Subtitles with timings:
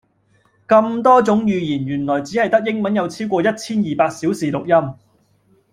[0.67, 4.95] 咁多種語言原來只係得英文有超過一千二百小時錄音